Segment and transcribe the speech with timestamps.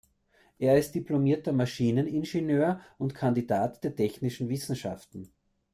[0.57, 5.31] Er ist diplomierter Maschineningenieur und Kandidat der technischen Wissenschaften.